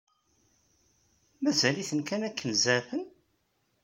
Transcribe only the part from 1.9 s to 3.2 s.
kan akken zeɛfen?